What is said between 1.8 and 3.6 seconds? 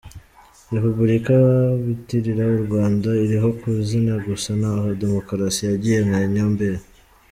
bitirira u Rwanda iriho